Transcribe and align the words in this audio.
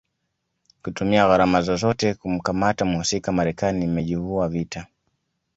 kutumia 0.83 1.27
gharama 1.27 1.61
zozote 1.61 2.13
kumkamata 2.13 2.85
mhusika 2.85 3.31
Marekani 3.31 3.85
imevijua 3.85 4.49
vita 4.49 4.87